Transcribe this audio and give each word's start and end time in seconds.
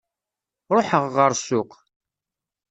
Ruḥeɣ 0.75 1.03
ɣer 1.15 1.31
ssuq. 1.39 1.71